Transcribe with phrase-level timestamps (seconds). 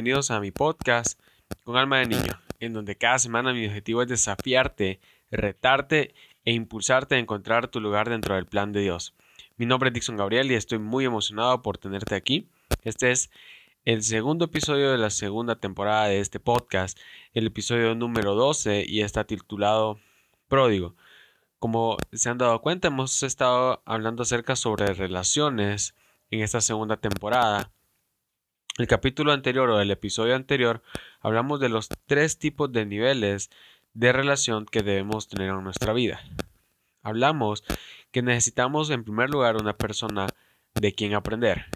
[0.00, 1.20] Bienvenidos a mi podcast
[1.62, 4.98] con alma de niño, en donde cada semana mi objetivo es desafiarte,
[5.30, 6.14] retarte
[6.46, 9.14] e impulsarte a encontrar tu lugar dentro del plan de Dios.
[9.58, 12.48] Mi nombre es Dixon Gabriel y estoy muy emocionado por tenerte aquí.
[12.82, 13.30] Este es
[13.84, 16.98] el segundo episodio de la segunda temporada de este podcast,
[17.34, 20.00] el episodio número 12 y está titulado
[20.48, 20.96] Pródigo.
[21.58, 25.94] Como se han dado cuenta, hemos estado hablando acerca sobre relaciones
[26.30, 27.70] en esta segunda temporada.
[28.80, 30.80] El capítulo anterior o el episodio anterior
[31.20, 33.50] hablamos de los tres tipos de niveles
[33.92, 36.22] de relación que debemos tener en nuestra vida.
[37.02, 37.62] Hablamos
[38.10, 40.28] que necesitamos en primer lugar una persona
[40.72, 41.66] de quien aprender.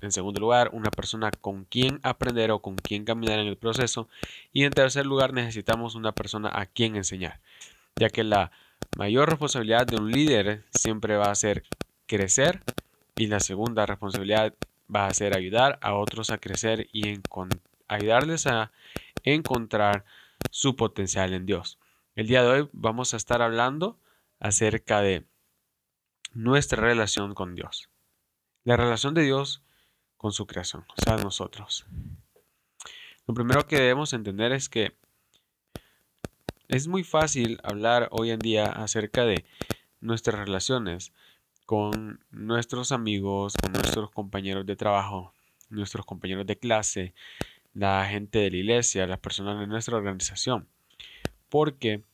[0.00, 4.08] En segundo lugar, una persona con quien aprender o con quien caminar en el proceso.
[4.52, 7.40] Y en tercer lugar, necesitamos una persona a quien enseñar,
[7.96, 8.52] ya que la
[8.96, 11.64] mayor responsabilidad de un líder siempre va a ser
[12.06, 12.62] crecer
[13.16, 14.54] y la segunda responsabilidad
[14.94, 17.20] va a ser ayudar a otros a crecer y
[17.88, 18.72] ayudarles a
[19.22, 20.04] encontrar
[20.50, 21.78] su potencial en Dios.
[22.14, 23.98] El día de hoy vamos a estar hablando
[24.40, 25.24] acerca de
[26.32, 27.88] nuestra relación con Dios.
[28.64, 29.62] La relación de Dios
[30.16, 31.86] con su creación, o sea, nosotros.
[33.26, 34.96] Lo primero que debemos entender es que
[36.68, 39.44] es muy fácil hablar hoy en día acerca de
[40.00, 41.12] nuestras relaciones
[41.68, 45.34] con nuestros amigos, con nuestros compañeros de trabajo,
[45.68, 47.12] nuestros compañeros de clase,
[47.74, 50.66] la gente de la iglesia, las personas de nuestra organización.
[51.50, 52.04] Porque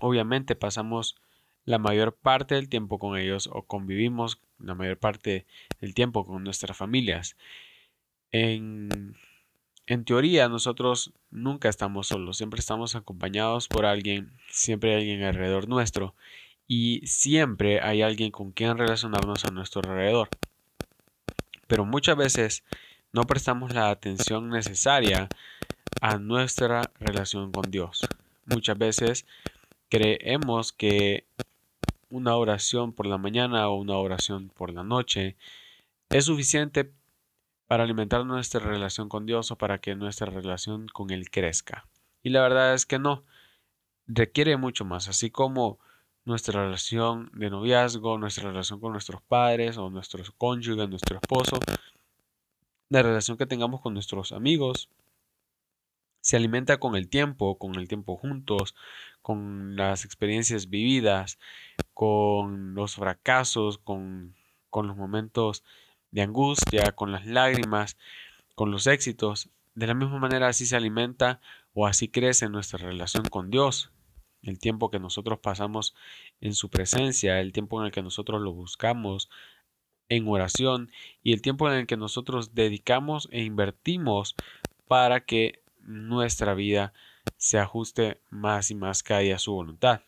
[0.00, 1.16] obviamente pasamos
[1.64, 5.44] la mayor parte del tiempo con ellos o convivimos la mayor parte
[5.80, 7.36] del tiempo con nuestras familias.
[8.30, 9.16] En
[9.88, 15.68] en teoría nosotros nunca estamos solos, siempre estamos acompañados por alguien, siempre hay alguien alrededor
[15.68, 16.14] nuestro
[16.66, 20.28] y siempre hay alguien con quien relacionarnos a nuestro alrededor.
[21.66, 22.64] Pero muchas veces
[23.12, 25.28] no prestamos la atención necesaria
[26.00, 28.06] a nuestra relación con Dios.
[28.46, 29.26] Muchas veces
[29.88, 31.24] creemos que
[32.10, 35.36] una oración por la mañana o una oración por la noche
[36.08, 36.92] es suficiente
[37.66, 41.86] para alimentar nuestra relación con Dios o para que nuestra relación con Él crezca.
[42.22, 43.24] Y la verdad es que no,
[44.06, 45.78] requiere mucho más, así como
[46.26, 51.58] nuestra relación de noviazgo, nuestra relación con nuestros padres o nuestros cónyuges, nuestro esposo,
[52.88, 54.90] la relación que tengamos con nuestros amigos,
[56.20, 58.74] se alimenta con el tiempo, con el tiempo juntos,
[59.22, 61.38] con las experiencias vividas,
[61.94, 64.34] con los fracasos, con,
[64.68, 65.62] con los momentos
[66.10, 67.96] de angustia, con las lágrimas,
[68.56, 69.50] con los éxitos.
[69.76, 71.40] De la misma manera así se alimenta
[71.74, 73.92] o así crece nuestra relación con Dios.
[74.46, 75.94] El tiempo que nosotros pasamos
[76.40, 79.28] en su presencia, el tiempo en el que nosotros lo buscamos
[80.08, 80.90] en oración
[81.22, 84.36] y el tiempo en el que nosotros dedicamos e invertimos
[84.86, 86.92] para que nuestra vida
[87.36, 90.00] se ajuste más y más cada día a su voluntad.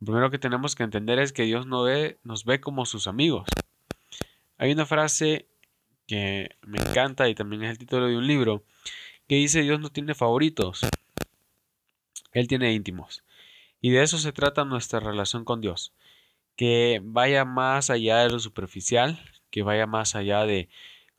[0.00, 3.06] Lo primero que tenemos que entender es que Dios no ve, nos ve como sus
[3.06, 3.48] amigos.
[4.58, 5.46] Hay una frase
[6.06, 8.62] que me encanta y también es el título de un libro
[9.26, 10.82] que dice Dios no tiene favoritos,
[12.36, 13.24] Él tiene íntimos.
[13.80, 15.94] Y de eso se trata nuestra relación con Dios,
[16.54, 19.18] que vaya más allá de lo superficial,
[19.50, 20.68] que vaya más allá de,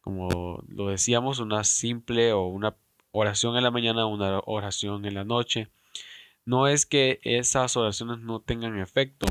[0.01, 2.75] como lo decíamos, una simple o una
[3.11, 5.69] oración en la mañana, una oración en la noche.
[6.45, 9.25] No es que esas oraciones no tengan efecto,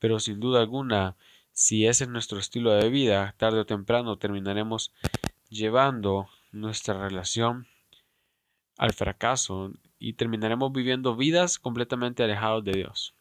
[0.00, 1.14] pero sin duda alguna
[1.52, 4.92] si ese es nuestro estilo de vida, tarde o temprano terminaremos
[5.48, 7.68] llevando nuestra relación
[8.76, 13.14] al fracaso y terminaremos viviendo vidas completamente alejados de Dios,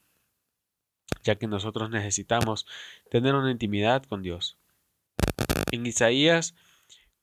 [1.23, 2.65] ya que nosotros necesitamos
[3.09, 4.57] tener una intimidad con Dios.
[5.71, 6.55] En Isaías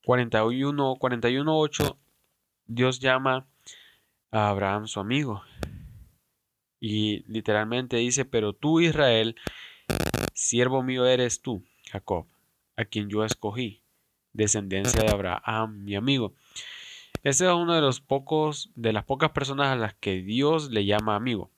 [0.04, 1.96] 41, 41.8,
[2.66, 3.46] Dios llama
[4.30, 5.42] a Abraham su amigo.
[6.80, 9.36] Y literalmente dice, pero tú Israel
[10.32, 12.26] Siervo mío eres tú, Jacob,
[12.76, 13.82] a quien yo escogí,
[14.32, 16.34] descendencia de Abraham, mi amigo.
[17.22, 20.84] Ese es uno de los pocos, de las pocas personas a las que Dios le
[20.84, 21.50] llama amigo.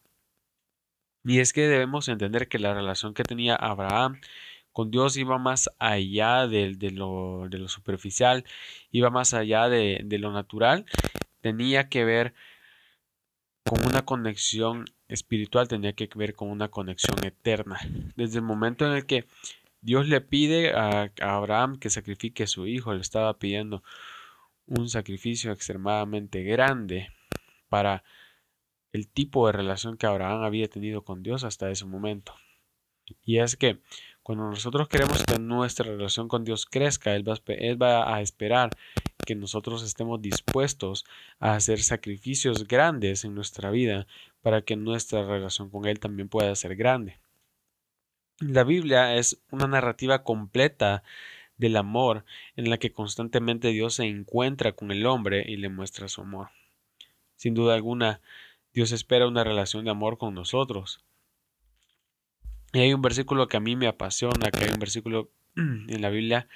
[1.24, 4.20] Y es que debemos entender que la relación que tenía Abraham
[4.72, 8.44] con Dios iba más allá de, lo, superficial,
[8.90, 10.86] iba más allá de, lo natural,
[11.40, 12.34] tenía que ver
[13.64, 17.78] con una conexión espiritual tenía que ver con una conexión eterna.
[18.16, 19.26] Desde el momento en el que
[19.82, 23.82] Dios le pide a, Abraham que sacrifique a su hijo, le estaba pidiendo
[24.66, 27.08] un sacrificio extremadamente grande
[27.68, 28.04] para
[28.92, 32.34] el tipo de relación que Abraham había tenido con Dios hasta ese momento.
[33.24, 33.80] Y es que
[34.22, 38.70] cuando nosotros queremos que nuestra relación con Dios crezca, Él va, a esperar
[39.26, 41.04] que nosotros estemos dispuestos
[41.40, 44.06] a hacer sacrificios grandes en nuestra vida
[44.42, 47.18] para que nuestra relación con Él también pueda ser grande.
[48.38, 51.02] La Biblia es una narrativa completa
[51.62, 52.24] del amor
[52.56, 56.50] en la que constantemente Dios se encuentra con el hombre y le muestra su amor.
[57.36, 58.20] Sin duda alguna,
[58.74, 61.04] Dios espera una relación de amor con nosotros.
[62.72, 66.10] Y hay un versículo que a mí me apasiona, que hay un versículo en la
[66.10, 66.48] Biblia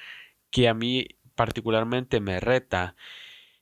[0.51, 2.97] que a mí particularmente me reta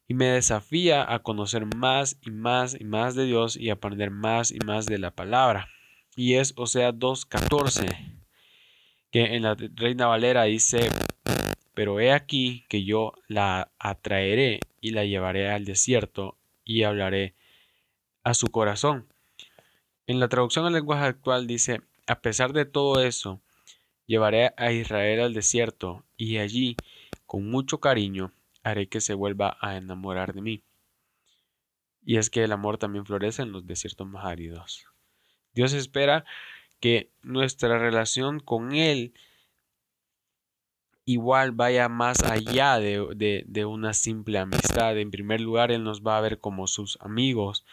[0.07, 4.51] y me desafía a conocer más y más y más de Dios y aprender más
[4.51, 5.69] y más de la palabra.
[6.17, 8.23] Y es Osea 2.14,
[9.11, 10.91] que en la Reina Valera dice,
[11.75, 17.35] pero he aquí que yo la atraeré y la llevaré al desierto y hablaré
[18.23, 19.07] a su corazón.
[20.07, 23.41] En la traducción al lenguaje actual dice, a pesar de todo eso,
[24.07, 26.77] llevaré a Israel al desierto y allí,
[27.27, 28.33] con mucho cariño,
[28.63, 30.63] haré que se vuelva a enamorar de mí.
[32.05, 34.87] Y es que el amor también florece en los desiertos más áridos.
[35.55, 36.25] Dios espera
[36.81, 39.15] que nuestra relación con Él
[41.05, 44.99] igual vaya más allá de, de, una simple amistad.
[44.99, 47.65] En primer lugar, Él nos va a ver como sus amigos,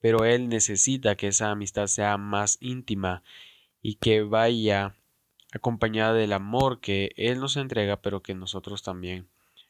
[0.00, 3.22] pero Él necesita que esa amistad sea más íntima
[3.82, 4.94] y que vaya
[5.52, 9.28] acompañada del amor que Él nos entrega, pero que nosotros también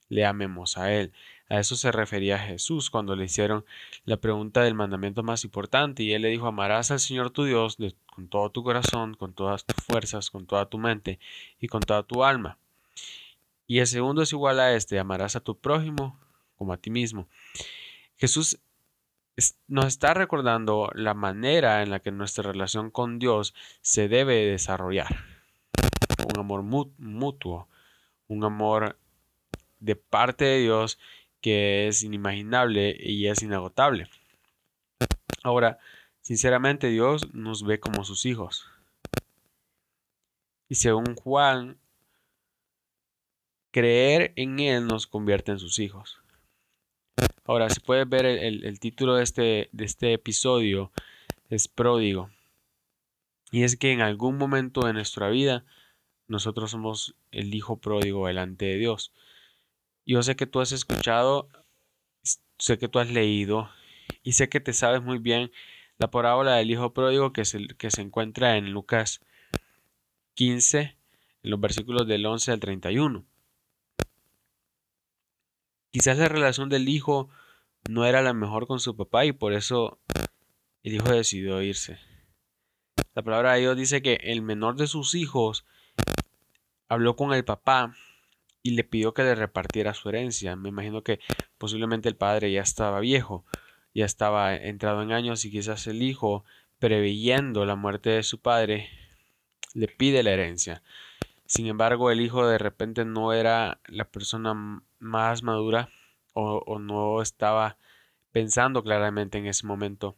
[0.09, 1.13] le amemos a Él.
[1.49, 3.65] A eso se refería Jesús cuando le hicieron
[4.05, 7.77] la pregunta del mandamiento más importante y Él le dijo, amarás al Señor tu Dios
[8.07, 11.21] con todo tu corazón, con todas tus fuerzas, con toda tu mente
[11.61, 12.59] y con toda tu alma.
[13.67, 16.19] Y el segundo es igual a este, amarás a tu prójimo
[16.57, 17.29] como a ti mismo.
[18.17, 18.59] Jesús
[19.67, 25.25] nos está recordando la manera en la que nuestra relación con Dios se debe desarrollar.
[26.33, 27.69] Un amor mutuo,
[28.29, 28.99] un amor
[29.81, 30.99] de parte de Dios
[31.41, 34.09] que es inimaginable y es inagotable.
[35.43, 35.79] Ahora,
[36.23, 38.67] sinceramente Dios nos ve como sus hijos.
[40.69, 41.79] Y según Juan,
[43.77, 46.19] creer en Él nos convierte en sus hijos.
[47.45, 50.93] Ahora, si puedes ver el, título de este, de este episodio,
[51.51, 52.31] es pródigo.
[53.53, 55.67] Y es que en algún momento de nuestra vida
[56.27, 59.13] nosotros somos el hijo pródigo delante de Dios.
[60.07, 61.51] Yo sé que tú has escuchado,
[62.59, 63.69] sé que tú has leído
[64.23, 65.53] y sé que te sabes muy bien
[65.99, 67.43] la parábola del hijo pródigo que
[67.77, 69.21] que se encuentra en Lucas
[70.33, 70.97] 15,
[71.43, 73.27] en los versículos del 11 al 31.
[75.91, 77.29] Quizás la relación del hijo
[77.89, 79.99] no era la mejor con su papá y por eso
[80.83, 81.99] el hijo decidió irse.
[83.15, 85.65] La palabra de Dios dice que el menor de sus hijos
[86.89, 87.95] habló con el papá
[88.63, 90.57] y le pidió que le repartiera su herencia.
[90.57, 91.21] Me imagino que
[91.59, 93.45] posiblemente el padre ya estaba viejo,
[93.95, 96.45] ya estaba entrado en años y quizás el hijo,
[96.79, 98.91] preveyendo la muerte de su padre,
[99.73, 100.83] le pide la herencia.
[101.47, 105.89] Sin embargo, el hijo de repente no era la persona más madura
[106.35, 107.79] o, no estaba
[108.33, 110.17] pensando claramente en ese momento.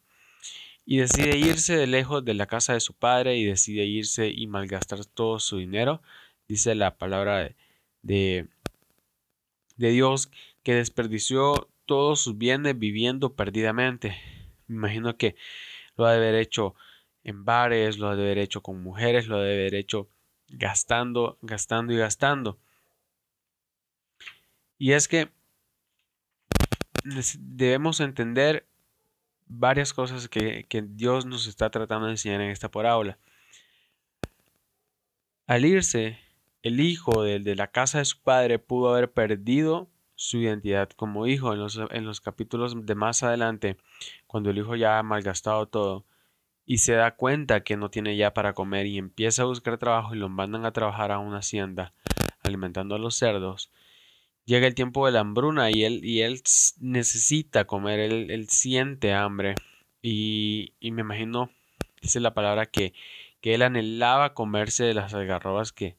[0.85, 4.47] Y decide irse de lejos de la casa de su padre y decide irse y
[4.47, 6.02] malgastar todo su dinero.
[6.49, 7.55] Dice la palabra
[8.02, 8.49] de,
[9.76, 10.31] de Dios
[10.62, 14.17] que desperdició todos sus bienes viviendo perdidamente.
[14.67, 15.37] Me imagino que
[15.97, 16.75] lo ha de haber hecho
[17.23, 20.09] en bares, lo ha de haber hecho con mujeres, lo ha de haber hecho
[20.49, 22.59] gastando, gastando y gastando.
[24.78, 25.31] Y es que
[27.38, 28.67] debemos entender
[29.47, 33.19] varias cosas que, Dios nos está tratando de enseñar en esta parábola.
[35.47, 36.19] Al irse,
[36.62, 39.88] el hijo de, de, la casa de su padre pudo haber perdido
[40.19, 41.52] su identidad como hijo.
[41.55, 43.78] En los, en los capítulos de más adelante,
[44.26, 46.05] cuando el hijo ya ha malgastado todo,
[46.71, 50.15] y se da cuenta que no tiene ya para comer y empieza a buscar trabajo
[50.15, 51.95] y lo mandan a trabajar a una hacienda
[52.43, 53.73] alimentando a los cerdos,
[54.45, 56.43] llega el tiempo de la hambruna y él, y él
[56.79, 59.55] necesita comer, él, siente hambre
[60.03, 61.51] y, y, me imagino,
[62.03, 62.93] dice la palabra, que,
[63.41, 65.97] que él anhelaba comerse de las algarrobas que,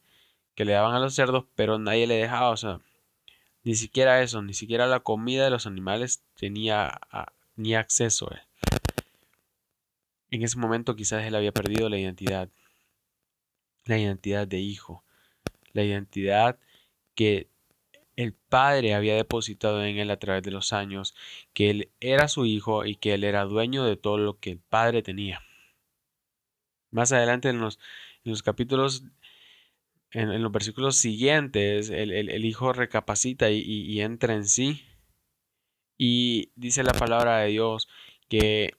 [0.54, 2.80] que le daban a los cerdos, pero nadie le dejaba, o sea,
[3.64, 7.00] ni siquiera eso, ni siquiera la comida de los animales tenía
[7.56, 8.30] ni acceso.
[10.32, 12.50] En ese momento quizás él había perdido la identidad,
[13.86, 15.04] la identidad de hijo,
[15.74, 16.60] la identidad
[17.16, 17.50] que
[18.16, 21.16] el padre había depositado en él a través de los años,
[21.54, 24.60] que él era su hijo y que él era dueño de todo lo que el
[24.60, 25.42] padre tenía.
[26.92, 27.80] Más adelante en los,
[28.26, 29.04] en los capítulos,
[30.12, 34.84] en, los versículos siguientes, el, hijo recapacita y entra en sí
[35.98, 37.88] Y dice la palabra de Dios
[38.28, 38.79] que,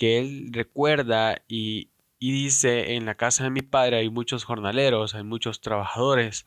[0.00, 5.14] que Él recuerda y, y dice, en la casa de mi padre hay muchos jornaleros,
[5.14, 6.42] hay muchos trabajadores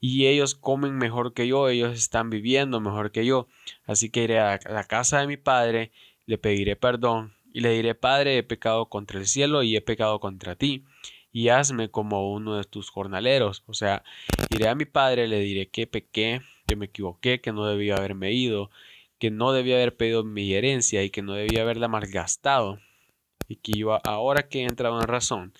[0.00, 3.46] y ellos comen mejor que yo, ellos están viviendo mejor que yo.
[3.84, 5.92] Así que iré a la casa de mi padre,
[6.24, 10.18] le pediré perdón y le diré, Padre, he pecado contra el cielo y he pecado
[10.18, 10.84] contra ti,
[11.30, 13.64] y hazme como uno de tus jornaleros.
[13.66, 14.02] O sea,
[14.48, 18.32] iré a mi padre, le diré que pequé, que me equivoqué, que no debía haberme
[18.32, 18.70] ido,
[19.18, 22.80] que no debía haber pedido mi herencia y que no debía haberla malgastado.
[23.48, 25.52] Y que yo ahora que he entrado en razón,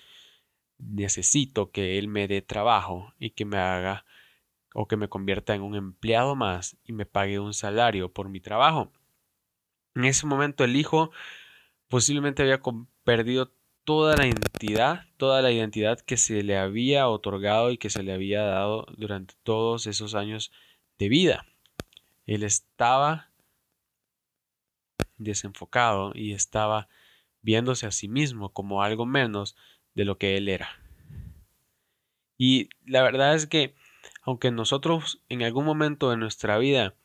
[0.77, 4.05] necesito que él me dé trabajo y que me haga
[4.73, 8.39] o que me convierta en un empleado más y me pague un salario por mi
[8.39, 8.91] trabajo.
[9.95, 11.11] En ese momento el hijo
[11.87, 12.61] posiblemente había
[13.03, 13.51] perdido
[13.83, 18.13] toda la identidad, toda la identidad que se le había otorgado y que se le
[18.13, 20.51] había dado durante todos esos años
[20.99, 21.45] de vida.
[22.27, 23.28] Él estaba
[25.19, 26.87] desenfocado y estaba
[27.41, 29.55] viéndose a sí mismo como algo menos
[29.95, 30.69] de lo que él era.
[32.37, 33.75] Y la verdad es que
[34.23, 36.95] aunque nosotros en algún momento de nuestra vida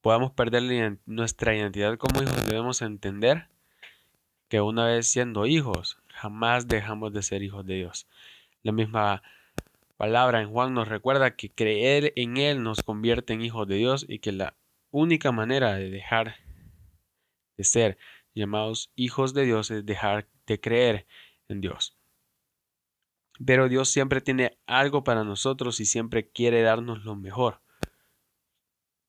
[0.00, 3.48] podamos perder nuestra identidad como hijos, debemos entender
[4.48, 8.06] que una vez siendo hijos, jamás dejamos de ser hijos de Dios.
[8.62, 9.22] La misma
[9.96, 14.06] palabra en Juan nos recuerda que creer en Él nos convierte en hijos de Dios
[14.08, 14.54] y que la
[14.90, 16.36] única manera de dejar
[17.58, 17.98] de ser
[18.34, 21.06] llamados hijos de Dios es dejar de creer
[21.48, 21.98] en Dios.
[23.44, 27.60] Pero Dios siempre tiene algo para nosotros y siempre quiere darnos lo mejor.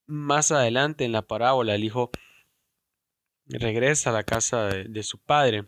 [0.08, 2.12] Más adelante en la parábola el hijo
[3.46, 5.66] regresa a la casa de, su padre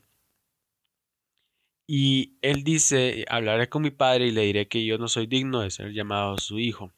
[1.88, 5.61] y él dice, hablaré con mi padre y le diré que yo no soy digno
[5.61, 6.91] de ser llamado su hijo,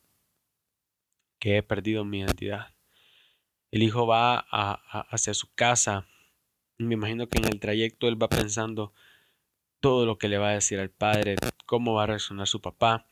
[1.39, 2.72] que he perdido mi identidad.
[3.73, 4.45] El hijo va
[5.09, 6.05] hacia su casa.
[6.77, 8.93] Me imagino que en el trayecto él va pensando
[9.79, 13.07] todo lo que le va a decir al padre, cómo va a reaccionar su papá,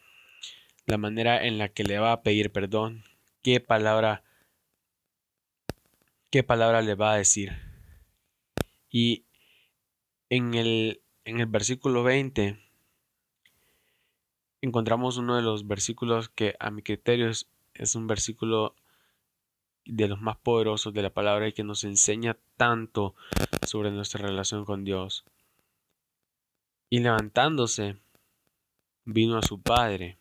[0.86, 3.04] la manera en la que le va a pedir perdón,
[3.42, 4.24] qué palabra
[6.30, 7.54] qué palabra le va a decir.
[8.88, 9.26] Y
[10.30, 12.60] en el, en el versículo 20
[14.62, 18.76] encontramos uno de los versículos que a mi criterio es, es un versículo
[19.86, 23.16] de los más poderosos de la palabra y que nos enseña tanto
[23.66, 25.26] sobre nuestra relación con Dios.
[26.90, 27.98] Y levantándose,
[29.06, 30.18] vino a su padre,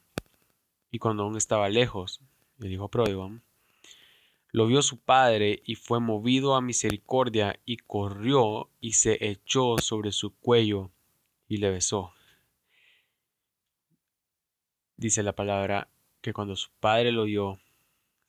[0.90, 2.20] y cuando aún estaba lejos,
[2.60, 3.32] el hijo pródigo,
[4.52, 10.10] lo vio su padre y fue movido a misericordia y corrió y se echó sobre
[10.10, 10.90] su cuello
[11.48, 12.12] y le besó.
[14.96, 15.88] Dice la palabra
[16.20, 17.60] que cuando su padre lo vio,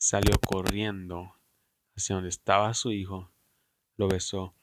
[0.01, 1.35] salió corriendo
[1.95, 3.29] hacia donde estaba su hijo,
[3.97, 4.55] lo besó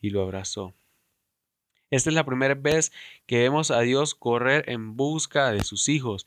[0.00, 0.72] y lo abrazó.
[1.90, 2.92] Esta es la primera vez
[3.26, 6.26] que vemos a Dios correr en busca de sus hijos.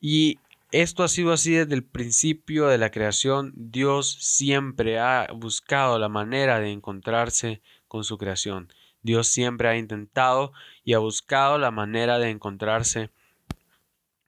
[0.00, 0.38] Y
[0.70, 3.52] esto ha sido así desde el principio de la creación.
[3.56, 8.72] Dios siempre ha buscado la manera de encontrarse con su creación.
[9.02, 10.52] Dios siempre ha intentado
[10.84, 13.10] y ha buscado la manera de encontrarse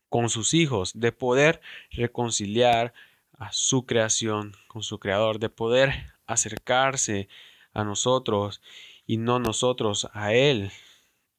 [0.09, 1.61] con sus hijos, de poder
[1.91, 2.93] reconciliar
[3.39, 7.29] a su creación con su creador, de poder acercarse
[7.73, 8.63] a nosotros
[9.07, 10.71] y no nosotros a Él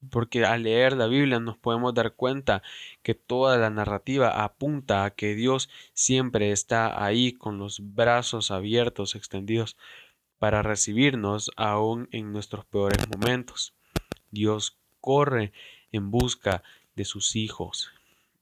[0.10, 2.62] porque al leer la Biblia nos podemos dar cuenta
[3.04, 9.16] que toda la narrativa apunta a que Dios siempre está ahí con los brazos abiertos,
[9.16, 9.78] extendidos,
[10.38, 13.74] para recibirnos aún en nuestros peores momentos.
[14.30, 15.52] Dios corre
[15.92, 16.62] en busca
[16.96, 17.97] de sus hijos.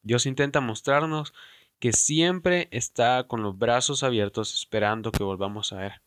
[0.05, 1.33] Dios intenta mostrarnos
[1.79, 6.01] que siempre está con los brazos abiertos esperando que volvamos a ver,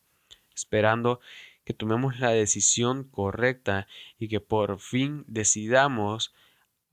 [0.55, 1.19] esperando
[1.65, 3.87] que tomemos la decisión correcta
[4.17, 6.33] y que por fin decidamos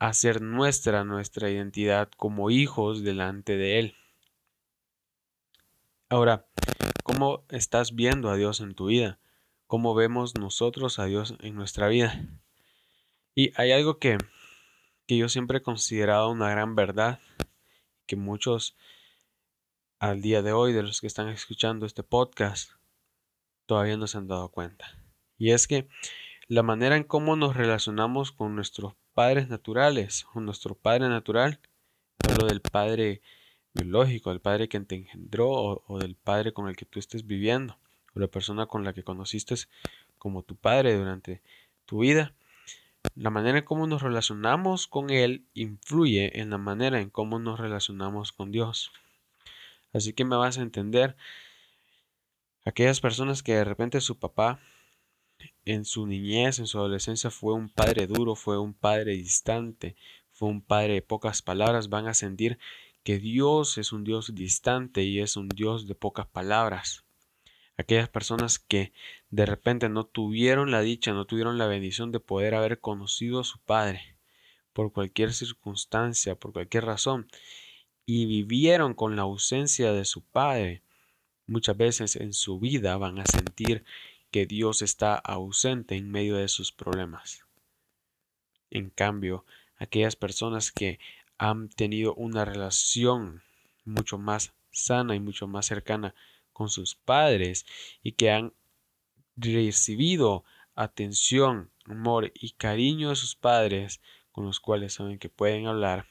[0.01, 3.95] hacer nuestra nuestra identidad como hijos delante de Él.
[6.09, 6.45] Ahora,
[7.05, 9.21] ¿cómo estás viendo a Dios en tu vida?
[9.69, 12.21] ¿Cómo vemos nosotros a Dios en nuestra vida?
[13.37, 14.19] Y hay algo que,
[15.07, 17.21] que yo siempre he considerado una gran verdad,
[18.07, 18.77] que muchos
[19.99, 22.71] al día de hoy, de los que están escuchando este podcast,
[23.67, 24.87] todavía no se han dado cuenta.
[25.39, 25.89] Y es que
[26.49, 31.61] la manera en cómo nos relacionamos con nuestros padres naturales, con nuestro padre natural,
[32.29, 33.23] hablo del padre
[33.75, 37.79] biológico, del padre que te engendró o, del padre con el que tú estés viviendo,
[38.15, 39.55] o la persona con la que conociste
[40.19, 41.43] como tu padre durante
[41.85, 42.35] tu vida.
[43.15, 47.61] La manera en cómo nos relacionamos con Él influye en la manera en cómo nos
[47.61, 48.93] relacionamos con Dios.
[49.93, 51.17] Así que me vas a entender
[52.65, 54.61] aquellas personas que de repente su papá
[55.65, 59.97] en su niñez, en su adolescencia fue un padre duro, fue un padre distante,
[60.33, 62.59] fue un padre de pocas palabras, van a sentir
[63.03, 67.06] que Dios es un Dios distante y es un Dios de pocas palabras.
[67.79, 68.93] Aquellas personas que
[69.31, 73.45] de repente no tuvieron la dicha, no tuvieron la bendición de poder haber conocido a
[73.45, 74.17] su Padre
[74.73, 77.29] por cualquier circunstancia, por cualquier razón,
[78.05, 80.83] y vivieron con la ausencia de su Padre,
[81.47, 83.85] muchas veces en su vida van a sentir
[84.31, 87.45] que Dios está ausente en medio de sus problemas.
[88.71, 89.45] En cambio,
[89.77, 90.99] aquellas personas que
[91.39, 93.43] han tenido una relación
[93.85, 96.15] mucho más sana y mucho más cercana
[96.57, 97.67] con sus padres
[98.03, 98.55] y que han
[99.37, 100.43] recibido
[100.75, 104.01] atención, amor y cariño de sus padres
[104.33, 106.07] con los cuales saben que pueden hablar,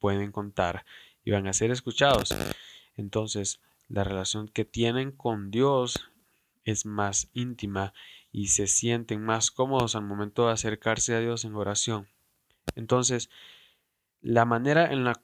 [0.00, 0.84] pueden contar
[1.24, 2.34] y van a ser escuchados.
[2.96, 6.10] Entonces, la relación que tienen con Dios
[6.64, 7.94] es más íntima
[8.32, 12.08] y se sienten más cómodos al momento de acercarse a Dios en oración.
[12.74, 13.30] Entonces,
[14.22, 15.22] la manera en la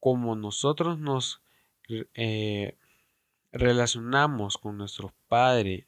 [0.00, 1.42] como nosotros nos
[2.14, 2.78] eh,
[3.56, 5.86] relacionamos con nuestro Padre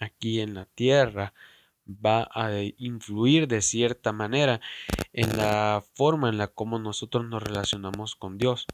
[0.00, 1.32] aquí en la tierra
[1.86, 4.60] va a influir de cierta manera
[5.12, 8.66] en la forma en la como nosotros nos relacionamos con Dios.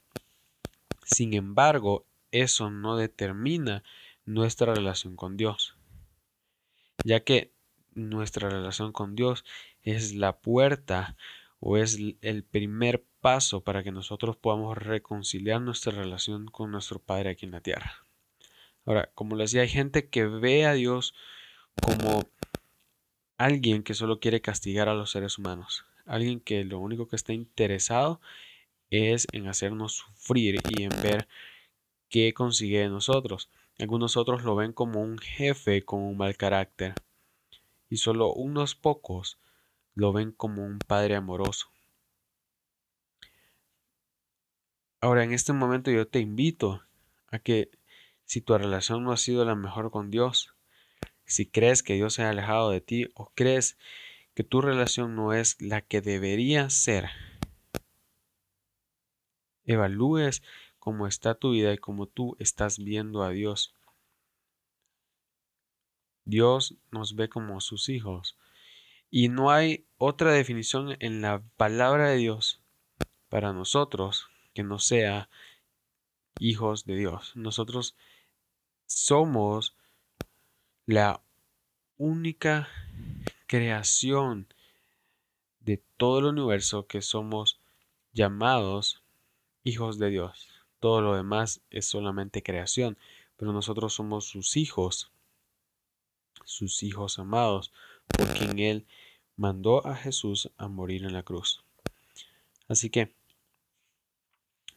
[1.05, 3.83] Sin embargo, eso no determina
[4.25, 5.77] nuestra relación con Dios,
[7.05, 7.53] ya que
[7.95, 9.45] nuestra relación con Dios
[9.83, 11.17] es la puerta
[11.61, 17.31] o es el primer paso para que nosotros podamos reconciliar nuestra relación con nuestro Padre
[17.31, 18.07] aquí en la tierra.
[18.85, 21.15] Ahora, como les decía, hay gente que ve a Dios
[21.81, 22.29] como
[23.39, 27.33] alguien que solo quiere castigar a los seres humanos, alguien que lo único que está
[27.33, 28.21] interesado
[28.91, 31.29] es en hacernos sufrir y en ver
[32.09, 33.51] qué consigue de nosotros.
[33.79, 36.95] Algunos otros lo ven como un jefe con un mal carácter
[37.89, 39.39] y solo unos pocos
[39.95, 41.69] lo ven como un padre amoroso.
[45.01, 46.83] Ahora, en este momento yo te invito
[47.31, 47.71] a que
[48.33, 50.55] si tu relación no ha sido la mejor con Dios,
[51.27, 53.77] si crees que Dios se ha alejado de ti o crees
[54.33, 57.11] que tu relación no es la que debería ser,
[59.67, 60.43] evalúes
[60.79, 63.75] cómo está tu vida y cómo tú estás viendo a Dios.
[66.25, 68.39] Dios nos ve como sus hijos.
[69.11, 72.63] Y no hay otra definición en la palabra de Dios
[73.29, 75.29] para nosotros que no sea
[76.39, 77.37] hijos de Dios.
[77.37, 77.95] Nosotros
[78.93, 79.75] somos
[80.87, 81.23] la
[81.97, 82.69] única
[83.47, 84.47] creación
[85.61, 87.59] de todo el universo que somos
[88.13, 89.03] llamados
[89.65, 90.49] hijos de Dios.
[90.79, 92.99] Todo lo demás es solamente creación,
[93.37, 95.11] pero nosotros somos sus hijos,
[96.45, 97.73] sus hijos amados,
[98.07, 98.87] por quien Él
[99.37, 101.65] mandó a Jesús a morir en la cruz.
[102.69, 103.15] Así que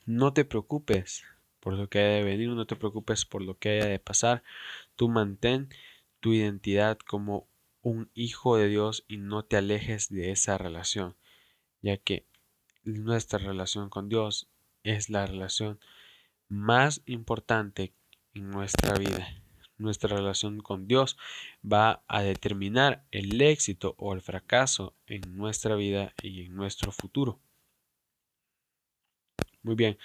[0.05, 1.23] no te preocupes
[1.65, 4.43] por lo que haya de venir, no te preocupes por lo que haya de pasar.
[4.95, 5.69] Tú mantén
[6.19, 7.47] tu identidad como
[7.81, 11.15] un hijo de Dios y no te alejes de esa relación,
[11.81, 12.27] ya que
[12.83, 14.47] nuestra relación con Dios
[14.83, 15.79] es la relación
[16.49, 17.95] más importante
[18.35, 19.27] en nuestra vida.
[19.79, 21.17] Nuestra relación con Dios
[21.65, 27.39] va a determinar el éxito o el fracaso en nuestra vida y en nuestro futuro.
[29.63, 29.97] Muy bien,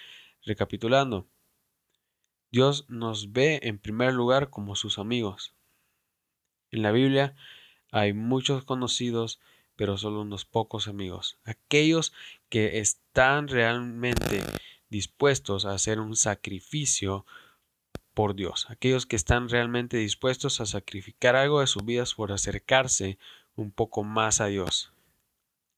[0.46, 1.28] recapitulando.
[2.50, 5.54] Dios nos ve en primer lugar como sus amigos.
[6.70, 7.34] En la Biblia
[7.92, 9.40] hay muchos conocidos,
[9.76, 11.38] pero solo unos pocos amigos.
[11.44, 12.12] Aquellos
[12.48, 14.42] que están realmente
[14.88, 17.24] dispuestos a hacer un sacrificio
[18.14, 18.66] por Dios.
[18.68, 23.18] Aquellos que están realmente dispuestos a sacrificar algo de sus vidas por acercarse
[23.54, 24.92] un poco más a Dios.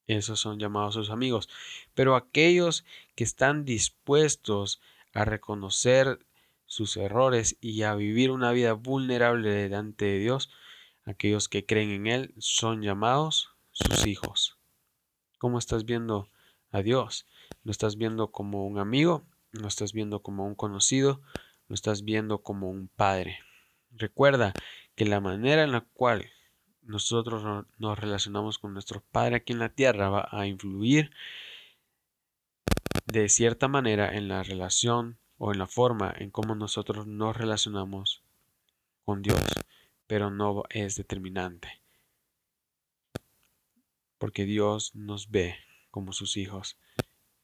[0.07, 1.49] Esos son llamados sus amigos.
[1.93, 2.83] Pero aquellos
[3.15, 4.81] que están dispuestos
[5.13, 6.19] a reconocer
[6.73, 10.49] sus errores y a vivir una vida vulnerable delante de Dios,
[11.05, 14.57] aquellos que creen en Él son llamados sus hijos.
[15.37, 16.29] ¿Cómo estás viendo
[16.71, 17.27] a Dios?
[17.63, 19.23] ¿Lo estás viendo como un amigo?
[19.51, 21.21] ¿Lo estás viendo como un conocido?
[21.67, 23.37] ¿Lo estás viendo como un padre?
[23.91, 24.53] Recuerda
[24.95, 26.31] que la manera en la cual
[26.81, 31.11] nosotros nos relacionamos con nuestro Padre aquí en la tierra va a influir
[33.05, 38.21] de cierta manera en la relación o en la forma en cómo nosotros nos relacionamos
[39.05, 39.43] con Dios,
[40.07, 41.81] pero no es determinante.
[44.17, 45.55] Porque Dios nos ve
[45.91, 46.77] como sus hijos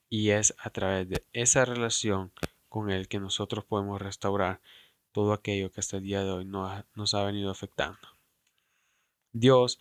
[0.10, 2.32] y es a través de esa relación
[2.68, 4.62] con Él que nosotros podemos restaurar
[5.12, 8.00] todo aquello que hasta el día de hoy nos ha venido afectando.
[9.34, 9.80] Dios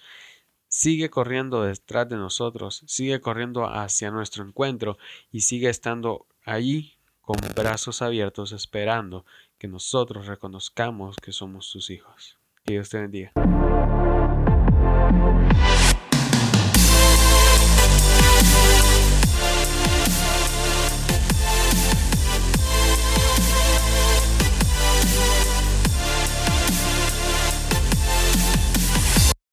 [0.68, 4.98] sigue corriendo detrás de nosotros, sigue corriendo hacia nuestro encuentro
[5.30, 6.97] y sigue estando allí
[7.28, 9.26] con brazos abiertos esperando
[9.58, 12.38] que nosotros reconozcamos que somos sus hijos.
[12.64, 13.32] Que Dios te bendiga.